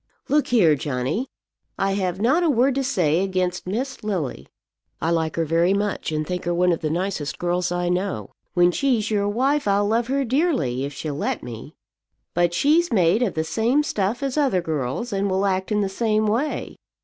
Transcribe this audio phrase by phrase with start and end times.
[0.29, 1.27] "Look here, Johnny.
[1.77, 4.47] I have not a word to say against Miss Lily.
[4.99, 8.31] I like her very much, and think her one of the nicest girls I know.
[8.55, 11.75] When she's your wife, I'll love her dearly, if she'll let me.
[12.33, 15.87] But she's made of the same stuff as other girls, and will act in the
[15.87, 16.77] same way.